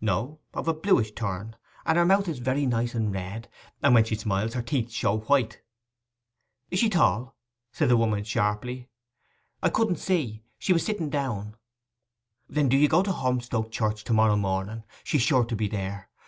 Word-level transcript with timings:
'No—of 0.00 0.68
a 0.68 0.72
bluish 0.72 1.10
turn, 1.16 1.56
and 1.84 1.98
her 1.98 2.04
mouth 2.06 2.28
is 2.28 2.38
very 2.38 2.64
nice 2.64 2.94
and 2.94 3.12
red; 3.12 3.48
and 3.82 3.92
when 3.92 4.04
she 4.04 4.14
smiles, 4.14 4.54
her 4.54 4.62
teeth 4.62 4.92
show 4.92 5.18
white.' 5.18 5.62
'Is 6.70 6.78
she 6.78 6.88
tall?' 6.88 7.34
said 7.72 7.88
the 7.88 7.96
woman 7.96 8.22
sharply. 8.22 8.88
'I 9.64 9.70
couldn't 9.70 9.96
see. 9.96 10.44
She 10.60 10.72
was 10.72 10.84
sitting 10.86 11.10
down.' 11.10 11.56
'Then 12.48 12.68
do 12.68 12.76
you 12.76 12.86
go 12.86 13.02
to 13.02 13.10
Holmstoke 13.10 13.72
church 13.72 14.04
to 14.04 14.12
morrow 14.12 14.36
morning: 14.36 14.84
she's 15.02 15.22
sure 15.22 15.44
to 15.44 15.56
be 15.56 15.66
there. 15.66 16.08